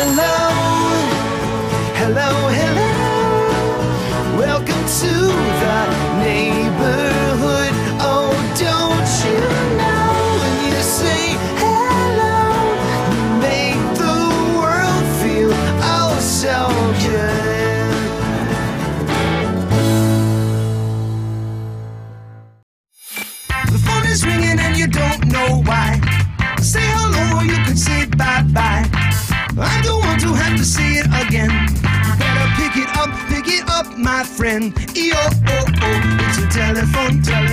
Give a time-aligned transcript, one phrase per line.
[0.00, 0.38] Hello,
[2.00, 2.90] hello, hello.
[4.38, 5.12] Welcome to
[5.62, 5.78] the
[6.22, 7.72] neighborhood.
[7.98, 9.40] Oh, don't you
[9.80, 11.22] know when you say
[11.62, 12.38] hello,
[13.12, 14.18] you make the
[14.62, 15.50] world feel
[15.82, 16.56] oh so
[17.04, 17.98] good.
[23.72, 24.47] The phone is ringing
[30.58, 31.50] to see it again.
[32.18, 34.74] Better pick it up, pick it up, my friend.
[34.76, 37.47] Oh oh oh, it's your telephone, telephone.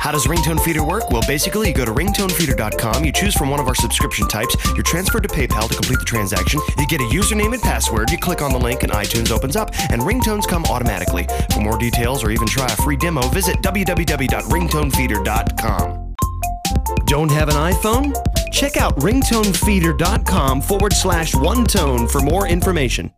[0.00, 1.10] How does Ringtone Feeder work?
[1.10, 4.82] Well, basically, you go to ringtonefeeder.com, you choose from one of our subscription types, you're
[4.82, 8.40] transferred to PayPal to complete the transaction, you get a username and password, you click
[8.40, 11.26] on the link, and iTunes opens up, and ringtones come automatically.
[11.52, 16.14] For more details or even try a free demo, visit www.ringtonefeeder.com.
[17.06, 18.16] Don't have an iPhone?
[18.50, 23.12] Check out ringtonefeeder.com forward slash one tone for more information.